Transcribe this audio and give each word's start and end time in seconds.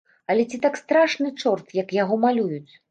Але 0.33 0.45
ці 0.53 0.59
так 0.63 0.79
страшны 0.81 1.31
чорт, 1.45 1.65
як 1.83 1.97
яго 2.03 2.23
малююць? 2.27 2.69